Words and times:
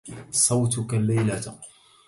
صوتك 0.31 0.93
الليلةَ 0.93 1.57